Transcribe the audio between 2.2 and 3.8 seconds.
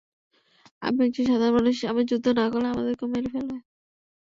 না করলে, আমাদেরকেও মেরে ফেলবে।